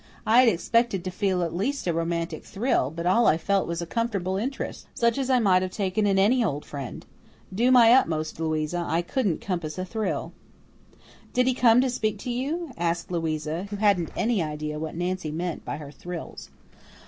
I 0.25 0.39
had 0.39 0.49
expected 0.49 1.03
to 1.03 1.11
feel 1.11 1.43
at 1.43 1.55
least 1.55 1.85
a 1.85 1.93
romantic 1.93 2.43
thrill, 2.43 2.89
but 2.89 3.05
all 3.05 3.27
I 3.27 3.37
felt 3.37 3.67
was 3.67 3.83
a 3.83 3.85
comfortable 3.85 4.35
interest, 4.35 4.87
such 4.95 5.19
as 5.19 5.29
I 5.29 5.37
might 5.37 5.61
have 5.61 5.69
taken 5.69 6.07
in 6.07 6.17
any 6.17 6.43
old 6.43 6.65
friend. 6.65 7.05
Do 7.53 7.69
my 7.71 7.91
utmost, 7.93 8.39
Louisa, 8.39 8.83
I 8.87 9.03
couldn't 9.03 9.41
compass 9.41 9.77
a 9.77 9.85
thrill." 9.85 10.33
"Did 11.33 11.45
he 11.45 11.53
come 11.53 11.81
to 11.81 11.89
speak 11.91 12.17
to 12.21 12.31
you?" 12.31 12.71
asked 12.79 13.11
Louisa, 13.11 13.67
who 13.69 13.75
hadn't 13.75 14.09
any 14.15 14.41
idea 14.41 14.79
what 14.79 14.95
Nancy 14.95 15.29
meant 15.29 15.63
by 15.63 15.77
her 15.77 15.91
thrills. 15.91 16.49